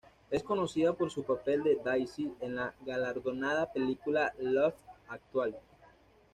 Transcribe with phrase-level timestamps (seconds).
[0.31, 4.73] Es conocida por su papel de "Daisy" en la galardonada película Love
[5.07, 5.53] Actually.